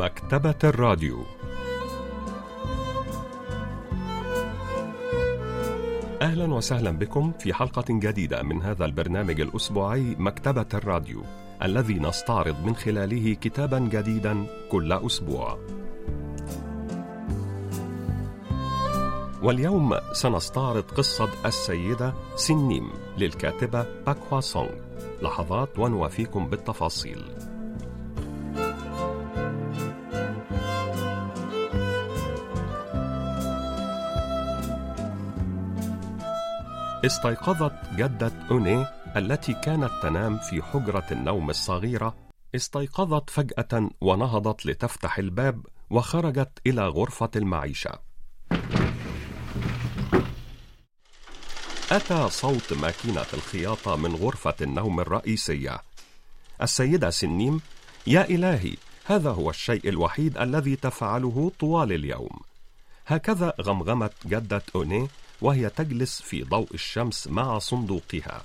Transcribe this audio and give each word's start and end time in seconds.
مكتبة 0.00 0.54
الراديو. 0.64 1.24
أهلا 6.22 6.54
وسهلا 6.54 6.90
بكم 6.90 7.32
في 7.38 7.54
حلقة 7.54 7.84
جديدة 7.88 8.42
من 8.42 8.62
هذا 8.62 8.84
البرنامج 8.84 9.40
الأسبوعي 9.40 10.16
مكتبة 10.18 10.66
الراديو 10.74 11.22
الذي 11.62 11.94
نستعرض 11.94 12.56
من 12.64 12.76
خلاله 12.76 13.34
كتابا 13.34 13.78
جديدا 13.78 14.46
كل 14.70 14.92
أسبوع. 14.92 15.58
واليوم 19.42 19.94
سنستعرض 20.12 20.84
قصة 20.84 21.28
السيدة 21.46 22.14
سنيم 22.36 22.90
للكاتبة 23.18 23.86
باكوا 24.06 24.40
سونغ. 24.40 24.74
لحظات 25.22 25.78
ونوافيكم 25.78 26.46
بالتفاصيل. 26.46 27.24
استيقظت 37.06 37.72
جدة 37.96 38.32
أوني 38.50 38.86
التي 39.16 39.54
كانت 39.54 39.90
تنام 40.02 40.38
في 40.38 40.62
حجرة 40.62 41.06
النوم 41.10 41.50
الصغيرة 41.50 42.16
استيقظت 42.54 43.30
فجأة 43.30 43.90
ونهضت 44.00 44.66
لتفتح 44.66 45.18
الباب 45.18 45.66
وخرجت 45.90 46.50
إلى 46.66 46.88
غرفة 46.88 47.30
المعيشة 47.36 47.98
أتى 51.92 52.28
صوت 52.30 52.72
ماكينة 52.72 53.26
الخياطة 53.34 53.96
من 53.96 54.14
غرفة 54.14 54.54
النوم 54.60 55.00
الرئيسية. 55.00 55.78
السيدة 56.62 57.10
سنيم: 57.10 57.60
يا 58.06 58.24
إلهي، 58.24 58.76
هذا 59.04 59.30
هو 59.30 59.50
الشيء 59.50 59.88
الوحيد 59.88 60.38
الذي 60.38 60.76
تفعله 60.76 61.52
طوال 61.60 61.92
اليوم. 61.92 62.40
هكذا 63.06 63.54
غمغمت 63.60 64.12
جدة 64.26 64.62
أوني 64.74 65.08
وهي 65.42 65.70
تجلس 65.70 66.22
في 66.22 66.42
ضوء 66.42 66.68
الشمس 66.74 67.28
مع 67.28 67.58
صندوقها. 67.58 68.42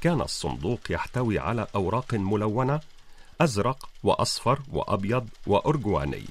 كان 0.00 0.20
الصندوق 0.20 0.80
يحتوي 0.90 1.38
على 1.38 1.66
أوراق 1.74 2.14
ملونة 2.14 2.80
أزرق 3.40 3.88
وأصفر 4.02 4.60
وأبيض 4.72 5.28
وأرجواني. 5.46 6.24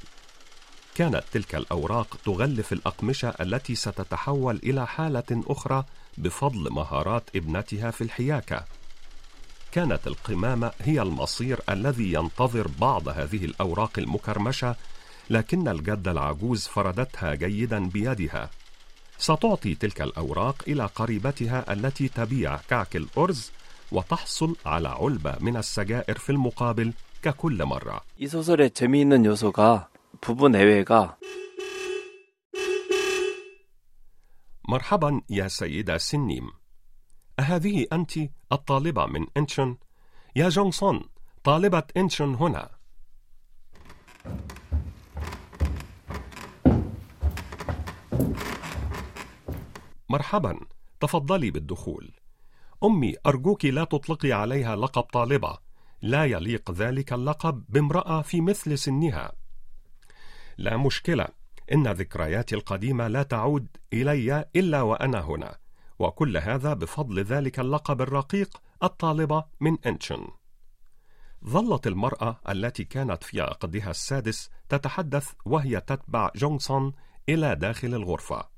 كانت 0.95 1.23
تلك 1.31 1.55
الأوراق 1.55 2.17
تغلف 2.25 2.73
الأقمشة 2.73 3.30
التي 3.30 3.75
ستتحول 3.75 4.59
إلى 4.64 4.88
حالة 4.88 5.23
أخرى 5.31 5.83
بفضل 6.17 6.72
مهارات 6.73 7.23
ابنتها 7.36 7.92
في 7.92 8.03
الحياكة. 8.03 8.66
كانت 9.72 10.08
القمامة 10.08 10.72
هي 10.81 11.02
المصير 11.02 11.61
الذي 11.70 12.14
ينتظر 12.14 12.67
بعض 12.80 13.08
هذه 13.08 13.45
الأوراق 13.45 13.92
المكرمشة، 13.97 14.75
لكن 15.30 15.67
الجدة 15.67 16.11
العجوز 16.11 16.67
فردتها 16.67 17.36
جيدا 17.36 17.89
بيدها. 17.89 18.49
ستعطي 19.19 19.74
تلك 19.74 20.02
الأوراق 20.02 20.62
إلى 20.69 20.86
قريبتها 20.86 21.72
التي 21.72 22.08
تبيع 22.08 22.56
كعك 22.56 22.96
الأرز 22.96 23.52
وتحصل 23.92 24.56
على 24.66 24.88
علبة 24.88 25.36
من 25.41 25.56
السجائر 25.56 26.19
في 26.19 26.30
المقابل 26.30 26.92
ككل 27.22 27.64
مرة. 27.64 28.00
이 28.19 28.27
소설의 28.27 28.70
재미있는 28.70 29.24
요소가 29.24 29.88
부부 30.20 30.48
내외가 30.48 31.16
مرحبا 34.69 35.20
يا 35.30 35.48
سيدة 35.48 35.98
سنيم 35.98 36.50
أهذه 37.38 37.86
أنت 37.92 38.12
الطالبة 38.52 39.06
من 39.06 39.27
إنشون؟ 39.36 39.78
يا 40.36 40.48
جونسون 40.48 41.05
طالبة 41.44 41.83
إنشون 41.96 42.34
هنا 42.34 42.70
مرحبا 50.10 50.60
تفضلي 50.99 51.52
بالدخول. 51.52 52.11
أمي 52.83 53.16
أرجوك 53.26 53.66
لا 53.66 53.83
تطلقي 53.83 54.32
عليها 54.32 54.76
لقب 54.76 55.04
طالبة. 55.04 55.58
لا 56.02 56.26
يليق 56.26 56.71
ذلك 56.71 57.14
اللقب 57.14 57.64
بامرأة 57.70 58.21
في 58.21 58.42
مثل 58.42 58.77
سنها. 58.77 59.32
لا 60.58 60.77
مشكلة 60.77 61.27
إن 61.73 61.88
ذكرياتي 61.88 62.55
القديمة 62.55 63.08
لا 63.08 63.23
تعود 63.23 63.67
إلي 63.94 64.45
إلا 64.55 64.82
وأنا 64.82 65.20
هنا. 65.20 65.58
وكل 65.99 66.38
هذا 66.38 66.73
بفضل 66.73 67.23
ذلك 67.23 67.60
اللقب 67.60 68.02
الرقيق 68.02 68.61
الطالبة 68.83 69.45
من 69.60 69.77
إنشن. 69.86 70.27
ظلت 71.45 71.88
المرأة 71.88 72.39
التي 72.49 72.83
كانت 72.83 73.23
في 73.23 73.42
عقدها 73.42 73.89
السادس 73.89 74.49
تتحدث 74.70 75.32
وهي 75.45 75.82
تتبع 75.82 76.32
جونسون 76.36 76.94
إلى 77.30 77.55
داخل 77.55 77.88
الغرفة. 77.88 78.55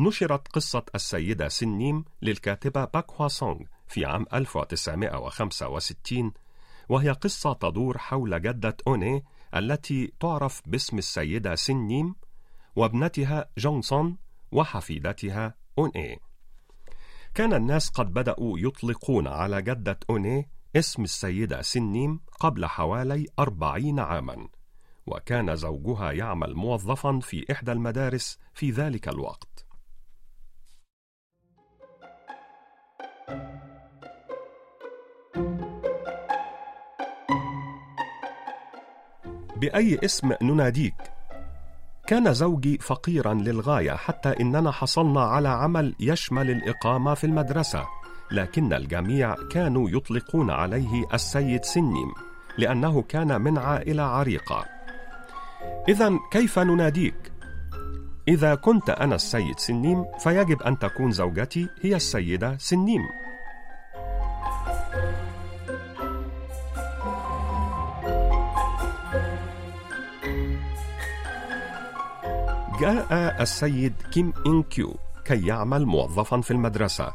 نشرت 0.00 0.48
قصة 0.48 0.82
السيدة 0.94 1.48
سنيم 1.48 2.04
للكاتبة 2.22 2.84
باك 2.84 3.10
هوا 3.12 3.28
سونغ 3.28 3.58
في 3.88 4.04
عام 4.04 4.26
1965 4.34 6.32
وهي 6.88 7.10
قصة 7.10 7.52
تدور 7.52 7.98
حول 7.98 8.42
جدة 8.42 8.76
أوني 8.86 9.24
التي 9.56 10.12
تعرف 10.20 10.62
باسم 10.66 10.98
السيدة 10.98 11.54
سنيم 11.54 12.14
وابنتها 12.76 13.50
جونسون 13.58 14.16
وحفيدتها 14.52 15.54
أوني. 15.78 16.20
كان 17.34 17.54
الناس 17.54 17.90
قد 17.90 18.12
بدأوا 18.12 18.58
يطلقون 18.58 19.26
على 19.26 19.62
جدة 19.62 19.98
أوني 20.10 20.50
اسم 20.76 21.02
السيدة 21.02 21.62
سنيم 21.62 22.20
قبل 22.40 22.66
حوالي 22.66 23.26
أربعين 23.38 23.98
عاما 23.98 24.48
وكان 25.06 25.56
زوجها 25.56 26.12
يعمل 26.12 26.54
موظفا 26.54 27.18
في 27.22 27.52
إحدى 27.52 27.72
المدارس 27.72 28.38
في 28.54 28.70
ذلك 28.70 29.08
الوقت. 29.08 29.69
بأي 39.56 39.98
اسم 40.04 40.32
نناديك؟ 40.42 40.94
كان 42.06 42.34
زوجي 42.34 42.78
فقيرا 42.78 43.34
للغاية 43.34 43.92
حتى 43.92 44.28
إننا 44.40 44.70
حصلنا 44.70 45.20
على 45.20 45.48
عمل 45.48 45.94
يشمل 46.00 46.50
الإقامة 46.50 47.14
في 47.14 47.24
المدرسة 47.24 47.86
لكن 48.30 48.72
الجميع 48.72 49.34
كانوا 49.50 49.90
يطلقون 49.90 50.50
عليه 50.50 51.06
السيد 51.14 51.64
سنيم 51.64 52.12
لأنه 52.58 53.02
كان 53.02 53.40
من 53.40 53.58
عائلة 53.58 54.02
عريقة 54.02 54.64
إذا 55.88 56.18
كيف 56.30 56.58
نناديك؟ 56.58 57.32
إذا 58.28 58.54
كنت 58.54 58.90
أنا 58.90 59.14
السيد 59.14 59.58
سنيم 59.58 60.04
فيجب 60.18 60.62
أن 60.62 60.78
تكون 60.78 61.12
زوجتي 61.12 61.68
هي 61.82 61.96
السيدة 61.96 62.56
سنيم. 62.58 63.02
جاء 72.80 73.42
السيد 73.42 73.94
كيم 74.12 74.32
إن 74.46 74.62
كيو 74.62 74.96
كي 75.24 75.46
يعمل 75.46 75.86
موظفا 75.86 76.40
في 76.40 76.50
المدرسة. 76.50 77.12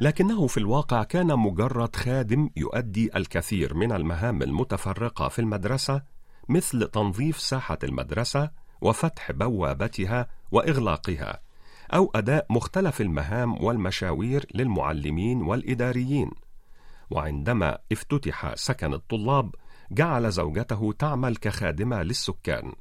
لكنه 0.00 0.46
في 0.46 0.56
الواقع 0.58 1.02
كان 1.02 1.38
مجرد 1.38 1.96
خادم 1.96 2.50
يؤدي 2.56 3.10
الكثير 3.16 3.74
من 3.74 3.92
المهام 3.92 4.42
المتفرقة 4.42 5.28
في 5.28 5.38
المدرسة 5.38 6.02
مثل 6.48 6.88
تنظيف 6.88 7.40
ساحة 7.40 7.78
المدرسة 7.84 8.50
وفتح 8.80 9.32
بوابتها 9.32 10.28
وإغلاقها 10.52 11.40
أو 11.94 12.10
أداء 12.14 12.46
مختلف 12.50 13.00
المهام 13.00 13.64
والمشاوير 13.64 14.46
للمعلمين 14.54 15.42
والإداريين. 15.42 16.30
وعندما 17.10 17.78
افتتح 17.92 18.54
سكن 18.54 18.94
الطلاب 18.94 19.54
جعل 19.90 20.30
زوجته 20.30 20.94
تعمل 20.98 21.36
كخادمة 21.36 22.02
للسكان 22.02 22.72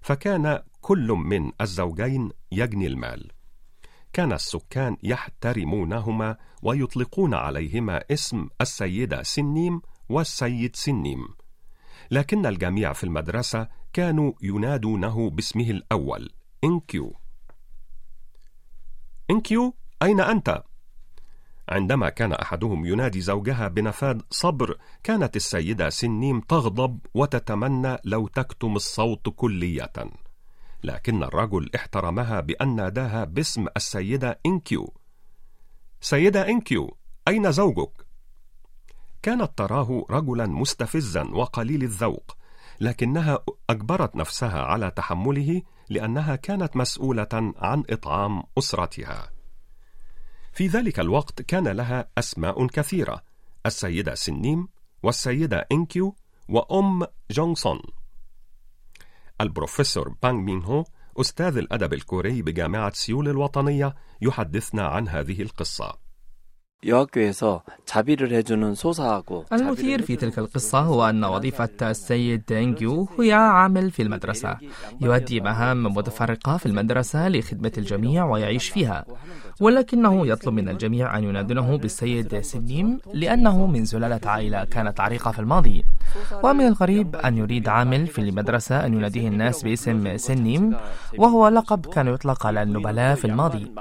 فكان 0.00 0.62
كل 0.80 1.08
من 1.08 1.52
الزوجين 1.60 2.30
يجني 2.52 2.86
المال. 2.86 3.30
كان 4.12 4.32
السكان 4.32 4.96
يحترمونهما 5.02 6.36
ويطلقون 6.62 7.34
عليهما 7.34 8.02
اسم 8.10 8.48
السيدة 8.60 9.22
سنيم 9.22 9.80
والسيد 10.08 10.76
سنيم. 10.76 11.28
لكن 12.10 12.46
الجميع 12.46 12.92
في 12.92 13.04
المدرسة 13.04 13.68
كانوا 13.92 14.32
ينادونه 14.42 15.30
باسمه 15.30 15.70
الأول 15.70 16.30
إنكيو 16.64 17.14
إنكيو 19.30 19.74
أين 20.02 20.20
أنت؟ 20.20 20.62
عندما 21.68 22.08
كان 22.08 22.32
أحدهم 22.32 22.86
ينادي 22.86 23.20
زوجها 23.20 23.68
بنفاد 23.68 24.22
صبر 24.30 24.78
كانت 25.02 25.36
السيدة 25.36 25.90
سنيم 25.90 26.40
تغضب 26.40 26.98
وتتمنى 27.14 27.96
لو 28.04 28.28
تكتم 28.28 28.76
الصوت 28.76 29.28
كلية 29.36 29.92
لكن 30.84 31.22
الرجل 31.22 31.70
احترمها 31.74 32.40
بأن 32.40 32.76
ناداها 32.76 33.24
باسم 33.24 33.66
السيدة 33.76 34.40
إنكيو 34.46 34.94
سيدة 36.00 36.48
إنكيو 36.48 36.96
أين 37.28 37.52
زوجك؟ 37.52 38.06
كانت 39.22 39.58
تراه 39.58 40.04
رجلا 40.10 40.46
مستفزا 40.46 41.22
وقليل 41.22 41.82
الذوق 41.82 42.36
لكنها 42.80 43.44
أجبرت 43.70 44.16
نفسها 44.16 44.62
على 44.62 44.90
تحمله 44.90 45.62
لأنها 45.88 46.36
كانت 46.36 46.76
مسؤولة 46.76 47.52
عن 47.56 47.84
إطعام 47.90 48.42
أسرتها. 48.58 49.30
في 50.52 50.66
ذلك 50.66 51.00
الوقت 51.00 51.42
كان 51.42 51.68
لها 51.68 52.08
أسماء 52.18 52.66
كثيرة 52.66 53.22
السيدة 53.66 54.14
سنيم 54.14 54.68
والسيدة 55.02 55.66
إنكيو 55.72 56.16
وأم 56.48 57.06
جونسون. 57.30 57.80
البروفيسور 59.40 60.14
بانغ 60.22 60.38
مين 60.40 60.62
هو 60.62 60.84
أستاذ 61.20 61.56
الأدب 61.56 61.92
الكوري 61.92 62.42
بجامعة 62.42 62.92
سيول 62.92 63.28
الوطنية 63.28 63.94
يحدثنا 64.22 64.86
عن 64.86 65.08
هذه 65.08 65.42
القصة. 65.42 65.98
المثير 69.52 70.02
في 70.02 70.16
تلك 70.16 70.38
القصة 70.38 70.78
هو 70.78 71.08
أن 71.08 71.24
وظيفة 71.24 71.68
السيد 71.82 72.42
إنكيو 72.48 73.08
هي 73.20 73.32
عامل 73.32 73.90
في 73.90 74.02
المدرسة 74.02 74.56
يؤدي 75.00 75.40
مهام 75.40 75.84
متفرقة 75.84 76.56
في 76.56 76.66
المدرسة 76.66 77.28
لخدمة 77.28 77.72
الجميع 77.78 78.24
ويعيش 78.24 78.68
فيها 78.68 79.04
ولكنه 79.60 80.26
يطلب 80.26 80.54
من 80.54 80.68
الجميع 80.68 81.18
أن 81.18 81.24
ينادونه 81.24 81.76
بالسيد 81.76 82.40
سنيم 82.40 82.98
لأنه 83.14 83.66
من 83.66 83.84
سلالة 83.84 84.20
عائلة 84.24 84.64
كانت 84.64 85.00
عريقة 85.00 85.30
في 85.30 85.38
الماضي 85.38 85.84
ومن 86.42 86.66
الغريب 86.66 87.16
أن 87.16 87.38
يريد 87.38 87.68
عامل 87.68 88.06
في 88.06 88.20
المدرسة 88.20 88.86
أن 88.86 88.94
يناديه 88.94 89.28
الناس 89.28 89.62
باسم 89.62 90.16
سنيم 90.16 90.76
وهو 91.18 91.48
لقب 91.48 91.86
كان 91.86 92.08
يطلق 92.08 92.46
على 92.46 92.62
النبلاء 92.62 93.14
في 93.14 93.24
الماضي. 93.24 93.72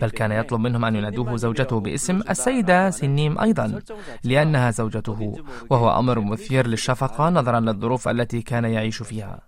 بل 0.00 0.10
كان 0.10 0.32
يطلب 0.32 0.60
منهم 0.60 0.84
أن 0.84 0.96
ينادوه 0.96 1.36
زوجته 1.36 1.80
باسم 1.80 2.20
السيدة 2.30 2.90
سنيم 2.90 3.38
أيضا 3.40 3.82
لأنها 4.24 4.70
زوجته 4.70 5.34
وهو 5.70 5.98
أمر 5.98 6.20
مثير 6.20 6.66
للشفقة 6.66 7.28
نظرا 7.28 7.60
للظروف 7.60 8.08
التي 8.08 8.42
كان 8.42 8.64
يعيش 8.64 9.02
فيها. 9.02 9.40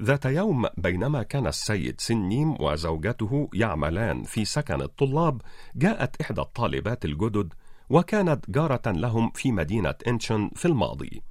ذات 0.00 0.24
يوم 0.24 0.66
بينما 0.76 1.22
كان 1.22 1.46
السيد 1.46 2.00
سنيم 2.00 2.62
وزوجته 2.62 3.48
يعملان 3.54 4.22
في 4.22 4.44
سكن 4.44 4.82
الطلاب 4.82 5.42
جاءت 5.76 6.20
إحدى 6.20 6.40
الطالبات 6.40 7.04
الجدد 7.04 7.52
وكانت 7.90 8.50
جارة 8.50 8.82
لهم 8.86 9.30
في 9.30 9.52
مدينة 9.52 9.94
إنشن 10.06 10.50
في 10.56 10.68
الماضي. 10.68 11.22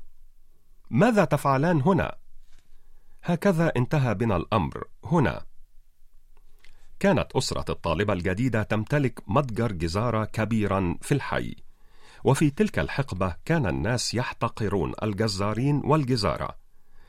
ماذا 0.90 1.26
تفعلان 1.26 1.82
هنا؟ 1.82 2.16
هكذا 3.24 3.72
انتهى 3.78 4.16
بنا 4.16 4.36
الأمر 4.36 4.84
هنا. 5.04 5.46
كانت 7.00 7.32
أسرة 7.36 7.66
الطالبة 7.70 8.14
الجديدة 8.14 8.64
تمتلك 8.64 9.20
متجر 9.28 9.72
جزارة 9.72 10.26
كبيرا 10.26 10.98
في 11.02 11.14
الحي. 11.14 11.56
وفي 12.24 12.50
تلك 12.50 12.80
الحقبة 12.80 13.36
كان 13.46 13.66
الناس 13.66 14.14
يحتقرون 14.14 14.94
الجزارين 15.04 15.82
والجزارة. 15.86 16.56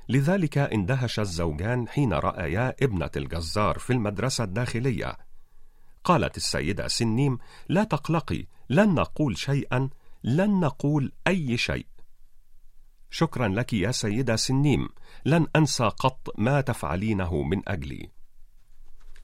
لذلك 0.08 0.58
اندهش 0.58 1.20
الزوجان 1.20 1.88
حين 1.88 2.12
رأيا 2.12 2.74
ابنة 2.82 3.10
الجزار 3.16 3.78
في 3.78 3.92
المدرسة 3.92 4.44
الداخلية. 4.44 5.29
قالت 6.04 6.36
السيدة 6.36 6.88
سنيم 6.88 7.38
لا 7.68 7.84
تقلقي 7.84 8.46
لن 8.70 8.94
نقول 8.94 9.38
شيئا 9.38 9.90
لن 10.24 10.60
نقول 10.60 11.12
أي 11.26 11.56
شيء. 11.56 11.86
شكرا 13.10 13.48
لك 13.48 13.72
يا 13.72 13.90
سيدة 13.90 14.36
سنيم 14.36 14.88
لن 15.24 15.46
أنسى 15.56 15.84
قط 15.84 16.28
ما 16.38 16.60
تفعلينه 16.60 17.42
من 17.42 17.68
أجلي. 17.68 18.10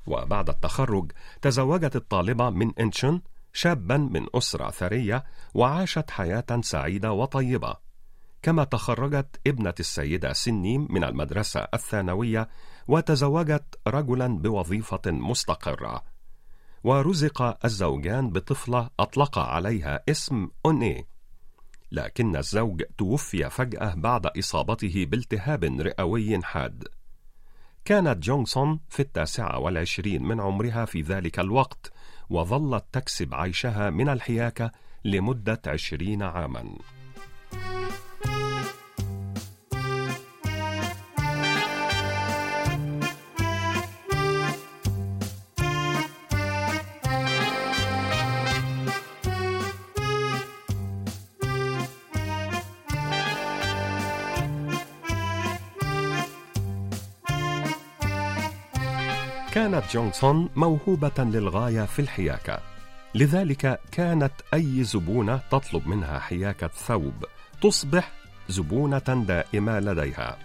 وبعد 0.06 0.48
التخرج 0.48 1.12
تزوجت 1.42 1.96
الطالبة 1.96 2.50
من 2.50 2.72
إنشن 2.78 3.20
شابا 3.52 3.96
من 3.96 4.26
أسرة 4.34 4.70
ثرية 4.70 5.24
وعاشت 5.54 6.10
حياة 6.10 6.60
سعيدة 6.60 7.12
وطيبة. 7.12 7.76
كما 8.42 8.64
تخرجت 8.64 9.40
ابنة 9.46 9.74
السيدة 9.80 10.32
سنيم 10.32 10.86
من 10.90 11.04
المدرسة 11.04 11.60
الثانوية 11.74 12.48
وتزوجت 12.88 13.78
رجلا 13.86 14.26
بوظيفة 14.38 15.02
مستقرة. 15.06 16.15
ورزق 16.86 17.64
الزوجان 17.64 18.30
بطفلة 18.30 18.90
أطلق 19.00 19.38
عليها 19.38 20.02
اسم 20.08 20.48
أوني 20.66 21.06
لكن 21.92 22.36
الزوج 22.36 22.82
توفي 22.98 23.50
فجأة 23.50 23.94
بعد 23.94 24.26
إصابته 24.26 25.06
بالتهاب 25.10 25.64
رئوي 25.64 26.42
حاد. 26.42 26.84
كانت 27.84 28.22
جونسون 28.22 28.80
في 28.88 29.00
التاسعة 29.00 29.58
والعشرين 29.58 30.22
من 30.22 30.40
عمرها 30.40 30.84
في 30.84 31.00
ذلك 31.00 31.38
الوقت 31.38 31.92
وظلت 32.30 32.84
تكسب 32.92 33.34
عيشها 33.34 33.90
من 33.90 34.08
الحياكة 34.08 34.72
لمدة 35.04 35.62
عشرين 35.66 36.22
عاماً. 36.22 36.78
كانت 59.66 59.92
جونسون 59.92 60.48
موهوبة 60.56 61.12
للغاية 61.18 61.84
في 61.84 61.98
الحياكة. 61.98 62.58
لذلك 63.14 63.80
كانت 63.92 64.32
أي 64.54 64.84
زبونة 64.84 65.40
تطلب 65.50 65.88
منها 65.88 66.18
حياكة 66.18 66.66
ثوب 66.66 67.24
تصبح 67.62 68.12
زبونة 68.48 69.24
دائمة 69.26 69.80
لديها. 69.80 70.36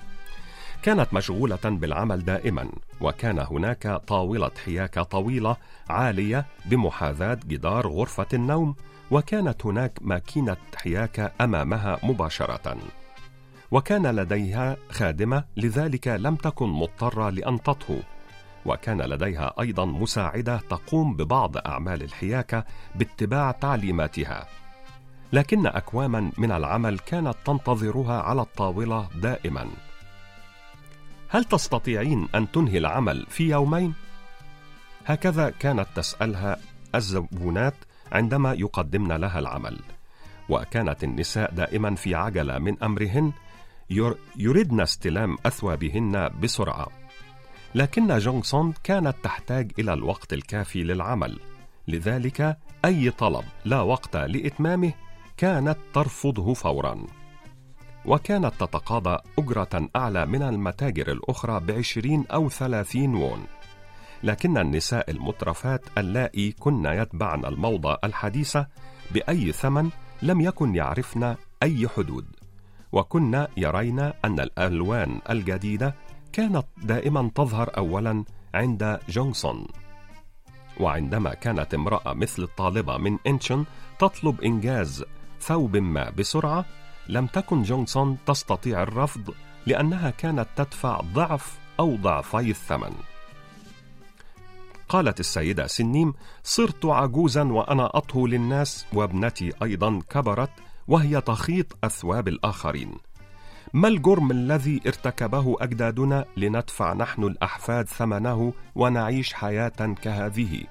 كانت 0.84 1.14
مشغولة 1.14 1.60
بالعمل 1.64 2.26
دائما 2.26 2.70
وكان 3.02 3.40
هناك 3.40 4.02
طاولة 4.08 4.52
حياكة 4.66 5.04
طويلة 5.04 5.58
عالية 5.90 6.46
بمحاذاة 6.66 7.40
جدار 7.48 7.88
غرفة 7.88 8.28
النوم 8.34 8.76
وكانت 9.12 9.66
هناك 9.66 10.00
ماكينة 10.02 10.58
حياكة 10.76 11.32
أمامها 11.42 12.00
مباشرة. 12.04 12.78
وكان 13.72 14.08
لديها 14.08 14.78
خادمة 14.90 15.44
لذلك 15.58 16.08
لم 16.08 16.36
تكن 16.36 16.68
مضطرة 16.70 17.30
لأن 17.30 17.64
تطهو. 17.64 17.98
وكان 18.66 19.02
لديها 19.02 19.54
أيضا 19.60 19.86
مساعدة 19.86 20.58
تقوم 20.58 21.16
ببعض 21.16 21.58
أعمال 21.58 22.04
الحياكة 22.04 22.66
باتباع 22.96 23.52
تعليماتها. 23.52 24.48
لكن 25.34 25.68
اكواما 25.68 26.32
من 26.38 26.52
العمل 26.52 27.00
كانت 27.00 27.36
تنتظرها 27.46 28.22
على 28.22 28.42
الطاولة 28.42 29.10
دائما. 29.16 29.68
هل 31.30 31.44
تستطيعين 31.44 32.28
أن 32.36 32.52
تنهي 32.52 32.78
العمل 32.78 33.26
في 33.30 33.50
يومين؟ 33.50 33.94
هكذا 35.06 35.50
كانت 35.50 35.88
تسألها 35.96 36.58
الزبونات 36.96 37.76
عندما 38.12 38.54
يقدمن 38.54 39.12
لها 39.12 39.40
العمل. 39.40 39.80
وكانت 40.50 41.04
النساء 41.04 41.52
دائما 41.52 41.96
في 41.96 42.16
عجلة 42.16 42.60
من 42.60 42.84
أمرهن 42.84 43.32
يردن 44.38 44.82
استلام 44.82 45.38
أثوابهن 45.46 46.30
بسرعة. 46.42 47.01
لكن 47.76 48.18
جونسون 48.18 48.74
كانت 48.84 49.16
تحتاج 49.24 49.72
إلى 49.80 49.94
الوقت 49.94 50.34
الكافي 50.34 50.84
للعمل. 50.84 51.40
لذلك 51.88 52.58
أي 52.86 53.12
طلب 53.12 53.44
لا 53.66 53.82
وقت 53.82 54.16
لإتمامه 54.16 54.94
كانت 55.38 55.78
ترفضه 55.94 56.54
فورا. 56.54 57.06
وكانت 58.06 58.54
تتقاضى 58.60 59.18
أجرة 59.40 59.90
أعلى 59.96 60.26
من 60.26 60.42
المتاجر 60.42 61.12
الأخرى 61.12 61.60
بعشرين 61.60 62.26
أو 62.32 62.50
ثلاثين 62.50 63.16
وون 63.16 63.46
لكن 64.24 64.58
النساء 64.58 65.12
المترفات 65.12 65.82
اللائي 65.98 66.52
كن 66.52 66.86
يتبعن 66.86 67.46
الموضة 67.46 67.98
الحديثة 68.04 68.68
بأي 69.12 69.52
ثمن 69.52 69.90
لم 70.22 70.42
يكن 70.42 70.76
يعرفن 70.76 71.36
أي 71.64 71.88
حدود. 71.88 72.26
وكن 72.92 73.46
يرين 73.58 74.00
أن 74.00 74.40
الألوان 74.40 75.22
الجديدة 75.30 75.96
كانت 76.34 76.66
دائما 76.78 77.32
تظهر 77.36 77.78
اولا 77.78 78.24
عند 78.54 79.00
جونسون 79.10 79.68
وعندما 80.80 81.34
كانت 81.34 81.74
امرأة 81.74 82.14
مثل 82.14 82.44
الطالبة 82.44 82.98
من 82.98 83.18
إنشن 83.28 83.66
تطلب 84.00 84.42
إنجاز 84.42 85.06
ثوب 85.42 85.78
ما 85.78 86.10
بسرعة 86.10 86.66
لم 87.10 87.28
تكن 87.28 87.64
جونسون 87.64 88.18
تستطيع 88.26 88.84
الرفض 88.84 89.34
لأنها 89.66 90.10
كانت 90.10 90.48
تدفع 90.56 91.02
ضعف 91.14 91.60
أو 91.80 91.96
ضعفي 91.96 92.50
الثمن. 92.50 92.94
قالت 94.90 95.20
السيدة 95.20 95.68
سنيم 95.68 96.14
صرت 96.44 96.86
عجوزا 96.86 97.44
وأنا 97.44 97.98
أطهو 97.98 98.28
للناس 98.28 98.86
وابنتي 98.94 99.52
أيضا 99.64 100.02
كبرت 100.10 100.52
وهي 100.88 101.22
تخيط 101.22 101.78
أثواب 101.84 102.28
الآخرين. 102.28 102.98
ما 103.74 103.88
الجرم 103.88 104.32
الذي 104.32 104.82
ارتكبه 104.88 105.56
أجدادنا 105.62 106.26
لندفع 106.38 106.94
نحن 106.94 107.24
الأحفاد 107.24 107.88
ثمنه 107.88 108.54
ونعيش 108.76 109.34
حياة 109.34 109.96
كهذه؟ 110.02 110.64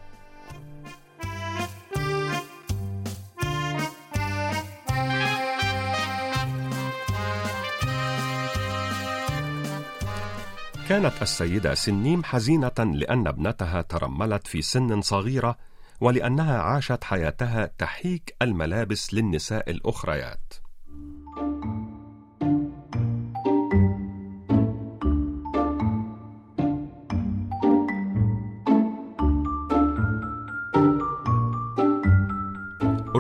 كانت 10.88 11.22
السيدة 11.22 11.74
سنيم 11.74 12.24
حزينة 12.24 12.72
لأن 12.78 13.26
ابنتها 13.26 13.82
ترملت 13.82 14.46
في 14.46 14.62
سن 14.62 15.00
صغيرة 15.00 15.56
ولأنها 16.00 16.58
عاشت 16.58 17.04
حياتها 17.04 17.70
تحيك 17.78 18.36
الملابس 18.42 19.14
للنساء 19.14 19.70
الأخريات. 19.70 20.69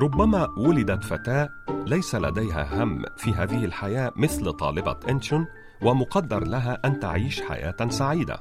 ربما 0.02 0.48
ولدت 0.56 1.04
فتاة 1.04 1.48
ليس 1.86 2.14
لديها 2.14 2.82
هم 2.82 3.04
في 3.16 3.30
هذه 3.30 3.64
الحياة 3.64 4.12
مثل 4.16 4.52
طالبة 4.52 4.96
إنشون 5.08 5.46
ومقدر 5.82 6.44
لها 6.44 6.78
أن 6.84 7.00
تعيش 7.00 7.42
حياة 7.42 7.88
سعيدة. 7.88 8.38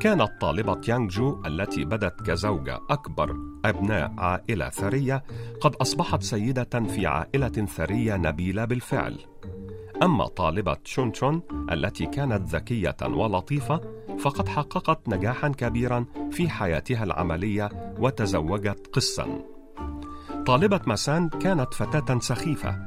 كانت 0.00 0.28
طالبة 0.40 0.80
يانغ 0.88 1.08
جو 1.08 1.42
التي 1.46 1.84
بدت 1.84 2.20
كزوجة 2.20 2.80
أكبر 2.90 3.36
أبناء 3.64 4.14
عائلة 4.18 4.68
ثرية 4.68 5.22
قد 5.60 5.74
أصبحت 5.74 6.22
سيدة 6.22 6.86
في 6.88 7.06
عائلة 7.06 7.66
ثرية 7.66 8.16
نبيلة 8.16 8.64
بالفعل. 8.64 9.18
أما 10.02 10.26
طالبة 10.26 10.76
شونشون 10.84 11.42
التي 11.72 12.06
كانت 12.06 12.54
ذكية 12.54 12.96
ولطيفة 13.02 13.80
فقد 14.18 14.48
حققت 14.48 15.08
نجاحا 15.08 15.48
كبيرا 15.48 16.04
في 16.30 16.48
حياتها 16.48 17.04
العملية 17.04 17.94
وتزوجت 17.98 18.86
قسا. 18.92 19.57
طالبة 20.48 20.80
ماسان 20.86 21.28
كانت 21.28 21.74
فتاة 21.74 22.18
سخيفة. 22.18 22.78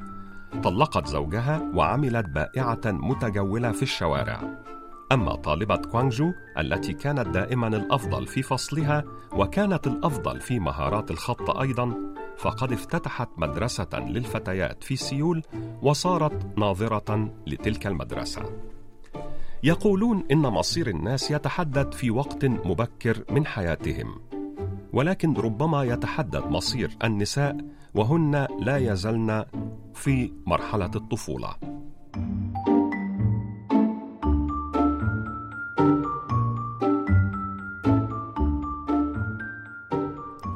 طلقت 0.63 1.07
زوجها 1.07 1.71
وعملت 1.73 2.25
بائعة 2.29 2.81
متجولة 2.85 3.71
في 3.71 3.83
الشوارع. 3.83 4.63
أما 5.11 5.35
طالبة 5.35 5.75
كوانجو 5.75 6.31
التي 6.57 6.93
كانت 6.93 7.27
دائما 7.27 7.67
الأفضل 7.67 8.27
في 8.27 8.41
فصلها 8.41 9.03
وكانت 9.33 9.87
الأفضل 9.87 10.41
في 10.41 10.59
مهارات 10.59 11.11
الخط 11.11 11.49
أيضا 11.49 11.95
فقد 12.37 12.71
افتتحت 12.71 13.29
مدرسة 13.37 13.89
للفتيات 13.93 14.83
في 14.83 14.95
سيول 14.95 15.43
وصارت 15.81 16.57
ناظرة 16.57 17.33
لتلك 17.47 17.87
المدرسة. 17.87 18.43
يقولون 19.63 20.23
إن 20.31 20.41
مصير 20.41 20.87
الناس 20.87 21.31
يتحدد 21.31 21.93
في 21.93 22.11
وقت 22.11 22.45
مبكر 22.45 23.23
من 23.31 23.45
حياتهم. 23.45 24.40
ولكن 24.93 25.33
ربما 25.33 25.83
يتحدد 25.83 26.45
مصير 26.45 26.97
النساء 27.03 27.57
وهن 27.93 28.47
لا 28.59 28.77
يزلن 28.77 29.45
في 29.93 30.33
مرحلة 30.47 30.91
الطفولة. 30.95 31.55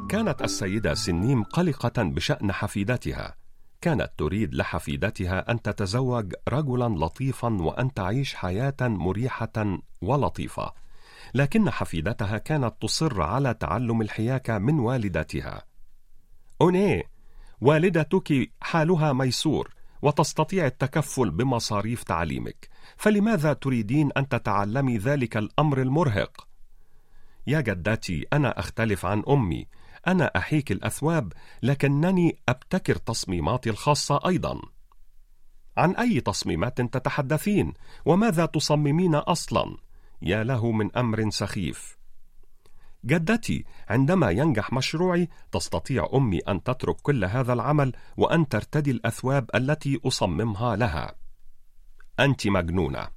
كانت 0.09 0.41
السيدة 0.41 0.93
سنيم 0.93 1.43
قلقة 1.43 2.03
بشأن 2.03 2.51
حفيدتها. 2.51 3.35
كانت 3.81 4.09
تريد 4.17 4.55
لحفيدتها 4.55 5.51
أن 5.51 5.61
تتزوج 5.61 6.33
رجلا 6.49 7.05
لطيفا 7.05 7.57
وأن 7.61 7.93
تعيش 7.93 8.35
حياة 8.35 8.75
مريحة 8.81 9.79
ولطيفة. 10.01 10.84
لكن 11.33 11.69
حفيدتها 11.69 12.37
كانت 12.37 12.73
تصر 12.81 13.21
على 13.21 13.53
تعلم 13.53 14.01
الحياكة 14.01 14.57
من 14.57 14.79
والدتها. 14.79 15.63
أوني، 16.61 17.03
والدتك 17.61 18.51
حالها 18.61 19.13
ميسور 19.13 19.73
وتستطيع 20.01 20.65
التكفل 20.65 21.31
بمصاريف 21.31 22.03
تعليمك، 22.03 22.69
فلماذا 22.97 23.53
تريدين 23.53 24.11
أن 24.17 24.27
تتعلمي 24.27 24.97
ذلك 24.97 25.37
الأمر 25.37 25.81
المرهق؟ 25.81 26.47
يا 27.47 27.61
جدتي، 27.61 28.25
أنا 28.33 28.59
أختلف 28.59 29.05
عن 29.05 29.23
أمي، 29.29 29.67
أنا 30.07 30.31
أحيك 30.35 30.71
الأثواب، 30.71 31.33
لكنني 31.63 32.39
أبتكر 32.49 32.95
تصميماتي 32.95 33.69
الخاصة 33.69 34.19
أيضا. 34.27 34.61
عن 35.77 35.95
أي 35.95 36.21
تصميمات 36.21 36.81
تتحدثين؟ 36.81 37.73
وماذا 38.05 38.45
تصممين 38.45 39.15
أصلا؟ 39.15 39.77
يا 40.25 40.43
له 40.43 40.71
من 40.71 40.95
أمر 40.95 41.29
سخيف. 41.29 41.97
جدتي 43.05 43.65
عندما 43.89 44.29
ينجح 44.29 44.73
مشروعي 44.73 45.29
تستطيع 45.51 46.09
أمي 46.13 46.39
أن 46.39 46.63
تترك 46.63 46.95
كل 47.01 47.25
هذا 47.25 47.53
العمل 47.53 47.93
وأن 48.17 48.47
ترتدي 48.47 48.91
الأثواب 48.91 49.49
التي 49.55 49.99
أصممها 50.05 50.75
لها. 50.75 51.15
أنت 52.19 52.47
مجنونة. 52.47 53.07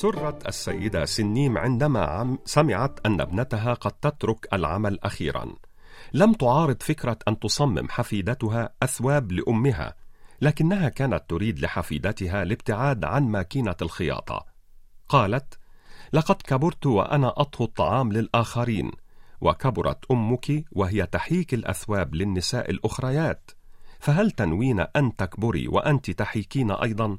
سرت 0.00 0.48
السيدة 0.48 1.04
سنيم 1.04 1.58
عندما 1.58 2.38
سمعت 2.44 3.06
أن 3.06 3.20
ابنتها 3.20 3.74
قد 3.74 3.92
تترك 3.92 4.48
العمل 4.52 4.98
أخيرا. 5.02 5.54
لم 6.12 6.32
تعارض 6.32 6.82
فكرة 6.82 7.18
أن 7.28 7.38
تصمم 7.38 7.88
حفيدتها 7.88 8.70
أثواب 8.82 9.32
لأمها، 9.32 9.94
لكنها 10.40 10.88
كانت 10.88 11.24
تريد 11.28 11.58
لحفيدتها 11.58 12.42
الابتعاد 12.42 13.04
عن 13.04 13.28
ماكينة 13.28 13.74
الخياطة. 13.82 14.46
قالت: 15.08 15.58
لقد 16.12 16.42
كبرت 16.42 16.86
وأنا 16.86 17.28
أطهو 17.36 17.64
الطعام 17.64 18.12
للآخرين، 18.12 18.90
وكبرت 19.40 20.10
أمك 20.10 20.64
وهي 20.72 21.06
تحيك 21.06 21.54
الأثواب 21.54 22.14
للنساء 22.14 22.70
الأخريات، 22.70 23.50
فهل 23.98 24.30
تنوين 24.30 24.80
أن 24.80 25.16
تكبري 25.16 25.68
وأنت 25.68 26.10
تحيكين 26.10 26.70
أيضا؟ 26.70 27.18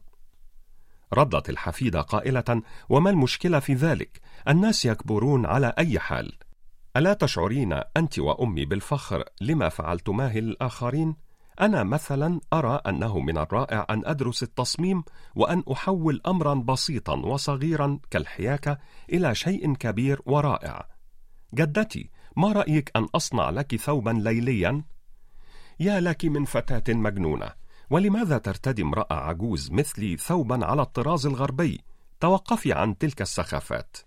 ردت 1.13 1.49
الحفيدة 1.49 2.01
قائلة: 2.01 2.61
وما 2.89 3.09
المشكلة 3.09 3.59
في 3.59 3.73
ذلك؟ 3.73 4.21
الناس 4.47 4.85
يكبرون 4.85 5.45
على 5.45 5.73
أي 5.77 5.99
حال. 5.99 6.33
ألا 6.97 7.13
تشعرين 7.13 7.81
أنت 7.97 8.19
وأمي 8.19 8.65
بالفخر 8.65 9.23
لما 9.41 9.69
فعلتماه 9.69 10.37
للآخرين؟ 10.37 11.15
أنا 11.61 11.83
مثلا 11.83 12.39
أرى 12.53 12.81
أنه 12.87 13.19
من 13.19 13.37
الرائع 13.37 13.85
أن 13.89 14.01
أدرس 14.05 14.43
التصميم 14.43 15.03
وأن 15.35 15.63
أحول 15.71 16.21
أمرا 16.27 16.53
بسيطا 16.53 17.15
وصغيرا 17.15 17.99
كالحياكة 18.09 18.77
إلى 19.13 19.35
شيء 19.35 19.73
كبير 19.73 20.21
ورائع. 20.25 20.87
جدتي، 21.53 22.09
ما 22.37 22.51
رأيك 22.51 22.91
أن 22.95 23.07
أصنع 23.15 23.49
لك 23.49 23.75
ثوبا 23.75 24.09
ليليا؟ 24.09 24.83
يا 25.79 25.99
لك 25.99 26.25
من 26.25 26.45
فتاة 26.45 26.93
مجنونة. 26.93 27.60
ولماذا 27.91 28.37
ترتدي 28.37 28.81
امرأة 28.81 29.13
عجوز 29.13 29.71
مثلي 29.71 30.17
ثوبا 30.17 30.65
على 30.65 30.81
الطراز 30.81 31.25
الغربي؟ 31.25 31.81
توقفي 32.19 32.73
عن 32.73 32.97
تلك 32.97 33.21
السخافات. 33.21 33.97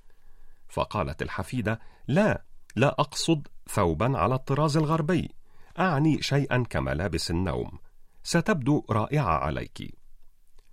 فقالت 0.68 1.22
الحفيدة: 1.22 1.80
لا، 2.08 2.44
لا 2.76 2.88
أقصد 2.88 3.48
ثوبا 3.68 4.18
على 4.18 4.34
الطراز 4.34 4.76
الغربي، 4.76 5.34
أعني 5.78 6.22
شيئا 6.22 6.64
كملابس 6.70 7.30
النوم. 7.30 7.78
ستبدو 8.22 8.84
رائعة 8.90 9.38
عليك. 9.38 9.98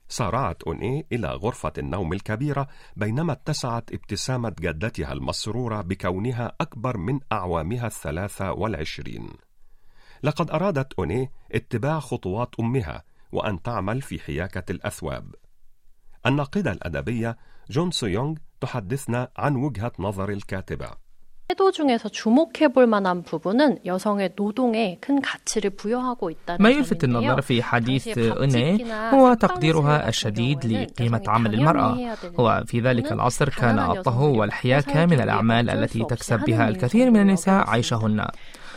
سارعت 0.09 0.63
أوني 0.63 1.07
إلى 1.11 1.27
غرفة 1.27 1.73
النوم 1.77 2.13
الكبيرة 2.13 2.67
بينما 2.95 3.33
اتسعت 3.33 3.93
ابتسامة 3.93 4.55
جدتها 4.59 5.13
المسرورة 5.13 5.81
بكونها 5.81 6.55
أكبر 6.61 6.97
من 6.97 7.19
أعوامها 7.31 7.87
الثلاثة 7.87 8.51
والعشرين. 8.51 9.29
لقد 10.22 10.50
أرادت 10.50 10.92
أوني 10.98 11.30
اتباع 11.52 12.00
خطوات 12.00 12.54
أمها 12.60 13.04
وأن 13.32 13.62
تعمل 13.62 14.02
في 14.02 14.18
حياكة 14.18 14.72
الأثواب. 14.72 15.34
الناقدة 16.26 16.72
الأدبية 16.72 17.36
جون 17.70 17.90
سيونغ 17.90 18.34
تحدثنا 18.60 19.28
عن 19.36 19.56
وجهة 19.56 19.92
نظر 19.98 20.28
الكاتبة. 20.30 21.06
태도 21.48 21.70
중에서 21.70 22.08
주목해 22.08 22.72
볼 22.74 22.88
만한 22.88 23.22
부분은 23.22 23.78
여성의 23.86 24.32
노동에 24.34 24.98
큰 25.00 25.22
가치를 25.22 25.70
부여하고 25.70 26.30
있다는 26.30 26.60
ما 26.60 26.70
يلفت 26.70 27.04
النظر 27.04 27.40
في 27.40 27.62
حديث 27.62 28.18
أني 28.18 28.84
هو 29.14 29.34
تقديرها 29.34 30.08
الشديد 30.08 30.66
لقيمة 30.66 31.22
عمل 31.26 31.54
المرأة 31.54 32.16
وفي 32.38 32.80
ذلك 32.80 33.12
العصر 33.12 33.48
كان 33.48 33.78
الطهو 33.78 34.40
والحياكة 34.40 35.06
من 35.06 35.20
الأعمال 35.20 35.70
التي 35.70 36.04
تكسب 36.04 36.40
بها 36.40 36.68
الكثير 36.68 37.10
من 37.10 37.20
النساء 37.20 37.70
عيشهن 37.70 38.26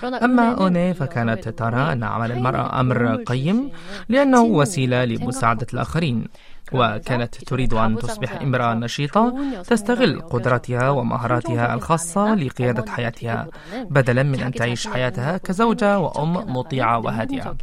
أما 0.02 0.54
أوني 0.54 0.94
فكانت 0.94 1.48
ترى 1.48 1.92
أن 1.92 2.02
عمل 2.02 2.32
المرأة 2.32 2.80
أمر 2.80 3.16
قيم 3.16 3.70
لأنه 4.08 4.42
وسيلة 4.42 5.04
لمساعدة 5.04 5.66
الآخرين. 5.74 6.24
وكانت 6.73 7.35
تريد 7.35 7.75
أن 7.75 7.97
تصبح 7.97 8.33
امرأة 8.42 8.75
نشيطة 8.75 9.35
تستغل 9.68 10.21
قدراتها 10.21 10.90
ومهاراتها 10.90 11.75
الخاصة 11.75 12.35
لقيادة 12.35 12.92
حياتها 12.92 13.47
بدلا 13.90 14.23
من 14.23 14.40
أن 14.40 14.52
تعيش 14.52 14.87
حياتها 14.87 15.37
كزوجة 15.37 15.99
وأم 15.99 16.33
مطيعة 16.56 16.99
وهادئة. 16.99 17.56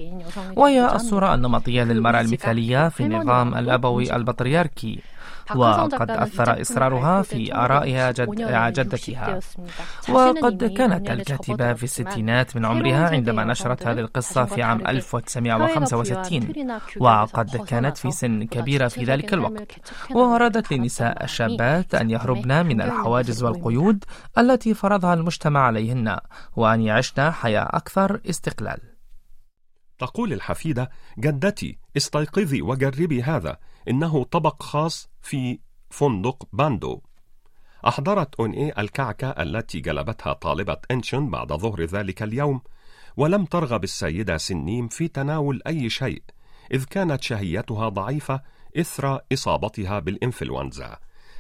وهي 0.56 0.96
الصورة 0.96 1.34
النمطية 1.34 1.84
للمرأة 1.84 2.22
المثالية 2.22 2.90
في 2.90 3.04
النظام 3.04 3.56
الأبوي 3.56 4.16
البطريركي 4.16 5.00
وقد 5.56 6.12
أثر 6.12 6.62
إصرارها 6.62 7.22
في 7.22 7.56
آرائها 7.56 8.12
جد 8.12 8.30
جدتها. 8.74 9.40
وقد 10.10 10.64
كانت 10.64 11.10
الكاتبة 11.10 11.74
في 11.74 11.84
الستينات 11.84 12.56
من 12.56 12.66
عمرها 12.66 13.10
عندما 13.10 13.44
نشرت 13.44 13.88
هذه 13.88 14.00
القصة 14.00 14.46
في 14.46 14.64
عام 14.64 14.88
1965 14.88 16.80
وقد 16.98 17.58
كانت 17.58 17.98
في 17.98 18.12
سن 18.12 18.44
كبيرة 18.44 18.88
في 18.92 19.04
ذلك 19.04 19.34
الوقت. 19.34 19.72
وأرادت 20.12 20.74
للنساء 20.74 21.24
الشابات 21.24 21.96
أن 21.96 22.10
يهربن 22.10 22.66
من 22.66 22.82
الحواجز 22.82 23.44
والقيود 23.44 24.04
التي 24.38 24.74
فرضها 24.74 25.14
المجتمع 25.14 25.60
عليهن 25.60 26.18
وأن 26.56 26.82
يعشن 26.82 27.32
حياة 27.32 27.64
أكثر 27.64 28.22
استقلال. 28.30 28.80
تقول 30.00 30.34
الحفيدة 30.34 30.90
جدتي 31.20 31.80
استيقظي 31.98 32.62
وجربي 32.62 33.24
هذا. 33.24 33.58
إنه 33.88 34.24
طبق 34.24 34.64
خاص 34.64 35.10
في 35.22 35.60
فندق 35.90 36.48
باندو. 36.54 37.02
أحضرت 37.88 38.36
أون 38.36 38.52
إيه 38.52 38.74
الكعكة 38.78 39.30
التي 39.30 39.80
جلبتها 39.80 40.34
طالبة 40.34 40.78
إنشن 40.92 41.30
بعد 41.30 41.54
ظهر 41.54 41.82
ذلك 41.84 42.24
اليوم 42.24 42.62
ولم 43.18 43.46
ترغب 43.46 43.84
السيدة 43.84 44.38
سنيم 44.38 44.88
في 44.88 45.08
تناول 45.08 45.62
أي 45.68 45.90
شيء 45.90 46.24
إذ 46.74 46.84
كانت 46.84 47.24
شهيتها 47.24 47.90
ضعيفة 47.90 48.42
إثر 48.78 49.20
إصابتها 49.34 50.00
بالإنفلونزا 50.00 50.98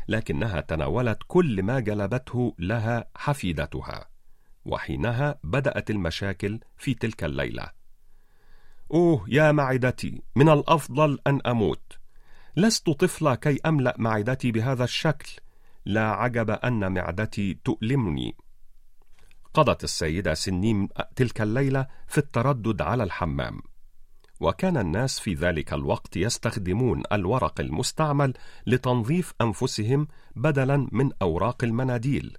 لكنها 0.08 0.62
تناولت 0.62 1.20
كل 1.28 1.64
ما 1.64 1.80
جلبته 1.80 2.56
لها 2.60 3.06
حفيدتها 3.16 4.10
وحينها 4.66 5.40
بدأت 5.44 5.90
المشاكل 5.90 6.60
في 6.78 6.94
تلك 6.94 7.24
الليلة. 7.24 7.72
أوه 8.94 9.26
يا 9.28 9.52
معدتي 9.52 10.22
من 10.36 10.50
الأفضل 10.50 11.20
أن 11.28 11.42
أموت. 11.46 11.98
لست 12.56 12.90
طفلة 12.90 13.36
كي 13.36 13.60
أملأ 13.66 13.96
معدتي 13.98 14.52
بهذا 14.52 14.84
الشكل. 14.84 15.32
لا 15.86 16.12
عجب 16.12 16.50
أن 16.50 16.92
معدتي 16.92 17.60
تؤلمني. 17.64 18.36
قضت 19.54 19.84
السيدة 19.84 20.34
سنيم 20.34 20.88
تلك 21.16 21.42
الليلة 21.42 21.88
في 22.08 22.18
التردد 22.18 22.82
على 22.82 23.04
الحمام. 23.04 23.62
وكان 24.41 24.77
الناس 24.77 25.19
في 25.19 25.33
ذلك 25.33 25.74
الوقت 25.74 26.17
يستخدمون 26.17 27.03
الورق 27.12 27.60
المستعمل 27.60 28.33
لتنظيف 28.67 29.33
أنفسهم 29.41 30.07
بدلا 30.36 30.88
من 30.91 31.10
أوراق 31.21 31.63
المناديل. 31.63 32.38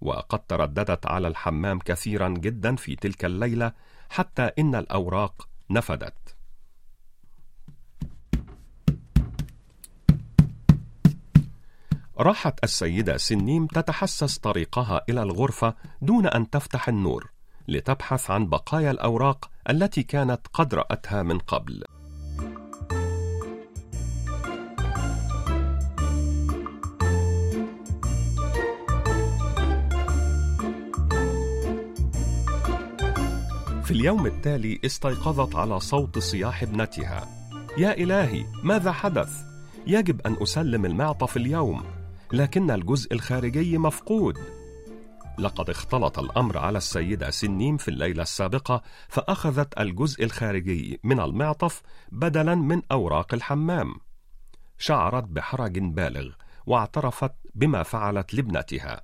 وقد 0.00 0.38
ترددت 0.38 1.06
على 1.06 1.28
الحمام 1.28 1.78
كثيرا 1.78 2.28
جدا 2.28 2.76
في 2.76 2.96
تلك 2.96 3.24
الليلة 3.24 3.72
حتى 4.10 4.42
إن 4.42 4.74
الأوراق 4.74 5.48
نفدت. 5.70 6.36
راحت 12.18 12.64
السيدة 12.64 13.16
سنيم 13.16 13.66
تتحسس 13.66 14.38
طريقها 14.38 15.04
إلى 15.08 15.22
الغرفة 15.22 15.74
دون 16.02 16.26
أن 16.26 16.50
تفتح 16.50 16.88
النور. 16.88 17.30
لتبحث 17.70 18.30
عن 18.30 18.46
بقايا 18.46 18.90
الأوراق 18.90 19.50
التي 19.70 20.02
كانت 20.02 20.40
قد 20.52 20.74
رأتها 20.74 21.22
من 21.22 21.38
قبل. 21.38 21.84
في 33.84 33.90
اليوم 33.90 34.26
التالي 34.26 34.80
استيقظت 34.84 35.56
على 35.56 35.80
صوت 35.80 36.18
صياح 36.18 36.62
ابنتها. 36.62 37.28
يا 37.78 37.92
إلهي 37.92 38.44
ماذا 38.62 38.92
حدث؟ 38.92 39.30
يجب 39.86 40.20
أن 40.20 40.36
أسلم 40.42 40.84
المعطف 40.84 41.36
اليوم 41.36 41.82
لكن 42.32 42.70
الجزء 42.70 43.14
الخارجي 43.14 43.78
مفقود. 43.78 44.59
لقد 45.40 45.70
اختلط 45.70 46.18
الأمر 46.18 46.58
على 46.58 46.78
السيدة 46.78 47.30
سنيم 47.30 47.76
في 47.76 47.88
الليلة 47.88 48.22
السابقة 48.22 48.82
فأخذت 49.08 49.80
الجزء 49.80 50.24
الخارجي 50.24 51.00
من 51.04 51.20
المعطف 51.20 51.82
بدلا 52.12 52.54
من 52.54 52.82
أوراق 52.92 53.34
الحمام. 53.34 53.94
شعرت 54.78 55.24
بحرج 55.24 55.78
بالغ 55.78 56.32
واعترفت 56.66 57.32
بما 57.54 57.82
فعلت 57.82 58.34
لابنتها. 58.34 59.02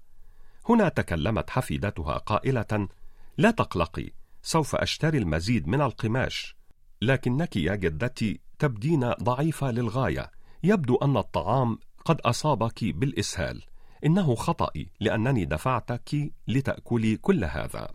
هنا 0.68 0.88
تكلمت 0.88 1.50
حفيدتها 1.50 2.18
قائلة 2.18 2.88
لا 3.38 3.50
تقلقي 3.50 4.10
سوف 4.42 4.76
أشتري 4.76 5.18
المزيد 5.18 5.68
من 5.68 5.80
القماش 5.80 6.56
لكنك 7.02 7.56
يا 7.56 7.74
جدتي 7.74 8.40
تبدين 8.58 9.10
ضعيفة 9.10 9.70
للغاية. 9.70 10.30
يبدو 10.62 10.96
أن 10.96 11.16
الطعام 11.16 11.78
قد 12.04 12.20
أصابك 12.20 12.84
بالإسهال. 12.84 13.62
إنه 14.04 14.34
خطأي 14.34 14.86
لأنني 15.00 15.44
دفعتك 15.44 16.32
لتأكلي 16.48 17.16
كل 17.16 17.44
هذا 17.44 17.88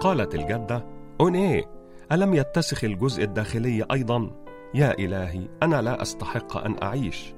قالت 0.00 0.34
الجدة 0.34 0.84
أونيه 1.20 1.64
ألم 2.12 2.34
يتسخ 2.34 2.84
الجزء 2.84 3.24
الداخلي 3.24 3.86
أيضا؟ 3.92 4.30
يا 4.74 4.98
إلهي 4.98 5.48
أنا 5.62 5.82
لا 5.82 6.02
أستحق 6.02 6.56
أن 6.56 6.82
أعيش 6.82 7.34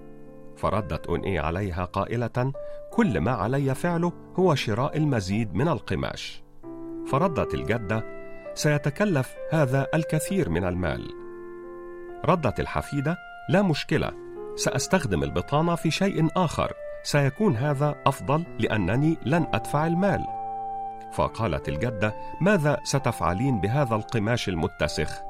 فردت 0.56 1.06
أونيه 1.06 1.40
عليها 1.40 1.84
قائلة 1.84 2.52
كل 2.92 3.20
ما 3.20 3.30
علي 3.30 3.74
فعله 3.74 4.12
هو 4.38 4.54
شراء 4.54 4.96
المزيد 4.96 5.54
من 5.54 5.68
القماش. 5.68 6.42
فردت 7.06 7.54
الجدة 7.54 8.04
سيتكلف 8.54 9.34
هذا 9.50 9.86
الكثير 9.94 10.48
من 10.48 10.64
المال. 10.64 11.10
ردت 12.24 12.60
الحفيدة 12.60 13.16
لا 13.48 13.62
مشكلة 13.62 14.12
سأستخدم 14.56 15.22
البطانة 15.22 15.74
في 15.74 15.90
شيء 15.90 16.28
آخر 16.36 16.72
سيكون 17.02 17.56
هذا 17.56 17.94
أفضل 18.06 18.44
لأنني 18.58 19.16
لن 19.26 19.46
أدفع 19.52 19.86
المال. 19.86 20.24
فقالت 21.12 21.68
الجدة 21.68 22.14
ماذا 22.40 22.80
ستفعلين 22.84 23.60
بهذا 23.60 23.94
القماش 23.94 24.48
المتسخ؟ 24.48 25.22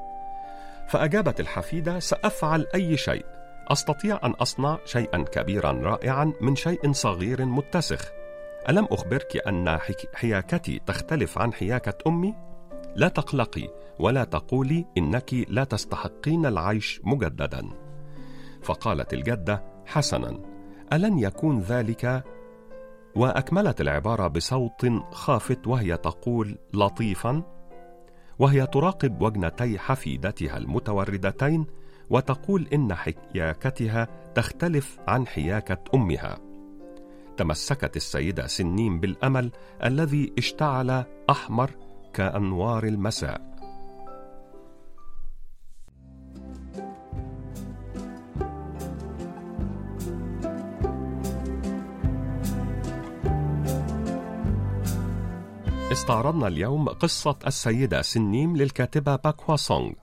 فأجابت 0.87 1.39
الحفيدة 1.39 1.99
سأفعل 1.99 2.67
أي 2.75 2.97
شيء. 2.97 3.25
أستطيع 3.67 4.19
أن 4.23 4.31
أصنع 4.31 4.79
شيئا 4.85 5.17
كبيرا 5.17 5.71
رائعا 5.71 6.33
من 6.41 6.55
شيء 6.55 6.91
صغير 6.91 7.45
متسخ. 7.45 8.11
ألم 8.69 8.87
أخبرك 8.91 9.47
أن 9.47 9.79
حياكتي 10.13 10.81
تختلف 10.85 11.37
عن 11.37 11.53
حياكة 11.53 11.93
أمي؟ 12.07 12.35
لا 12.95 13.07
تقلقي 13.07 13.69
ولا 13.99 14.23
تقولي 14.23 14.85
إنك 14.97 15.33
لا 15.33 15.63
تستحقين 15.63 16.45
العيش 16.45 17.01
مجددا. 17.03 17.69
فقالت 18.61 19.13
الجدة 19.13 19.63
حسنا. 19.85 20.39
ألن 20.93 21.19
يكون 21.19 21.59
ذلك؟ 21.59 22.23
وأكملت 23.15 23.81
العبارة 23.81 24.27
بصوت 24.27 24.85
خافت 25.11 25.67
وهي 25.67 25.97
تقول 25.97 26.57
لطيفا. 26.73 27.43
وهي 28.39 28.67
تراقب 28.67 29.21
وجنتي 29.21 29.79
حفيدتها 29.79 30.57
المتوردتين 30.57 31.65
وتقول 32.09 32.67
إن 32.73 32.93
حياكتها 32.93 34.07
تختلف 34.35 34.99
عن 35.07 35.27
حياكة 35.27 35.83
أمها. 35.93 36.39
تمسكت 37.37 37.95
السيدة 37.95 38.47
سنين 38.47 38.99
بالأمل 38.99 39.51
الذي 39.83 40.33
اشتعل 40.37 41.03
أحمر 41.29 41.71
كأنوار 42.13 42.83
المساء. 42.83 43.53
استعرضنا 55.91 56.47
اليوم 56.47 56.89
قصة 56.89 57.35
السيدة 57.47 58.01
سنيم 58.01 58.57
للكاتبة 58.57 59.15
باكوا 59.15 59.55
سونغ. 59.55 60.02